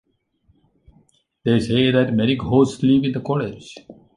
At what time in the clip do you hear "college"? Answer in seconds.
3.21-3.75